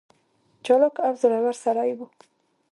[0.65, 2.07] چالاک او زړه ور سړی وي.